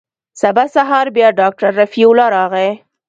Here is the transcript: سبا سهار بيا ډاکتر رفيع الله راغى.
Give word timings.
سبا 0.41 0.63
سهار 0.75 1.07
بيا 1.15 1.27
ډاکتر 1.39 1.69
رفيع 1.81 2.07
الله 2.11 2.27
راغى. 2.37 2.69